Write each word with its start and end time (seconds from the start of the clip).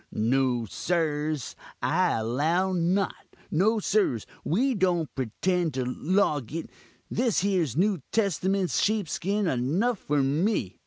No, 0.11 0.65
sirs, 0.65 1.55
I 1.79 2.13
allow 2.13 2.73
not; 2.73 3.35
no, 3.51 3.77
sirs, 3.77 4.25
we 4.43 4.73
don't 4.73 5.13
pretend 5.13 5.75
to 5.75 5.83
loguk 5.83 6.71
this 7.11 7.41
here 7.41 7.67
new 7.75 8.01
testament's 8.11 8.79
sheepskin 8.81 9.45
enough 9.45 9.99
for 9.99 10.23
me. 10.23 10.79